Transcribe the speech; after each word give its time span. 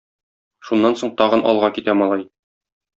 Шуннан 0.69 0.97
соң 1.03 1.13
тагын 1.21 1.47
алга 1.53 1.73
китә 1.79 1.99
малай. 2.05 2.29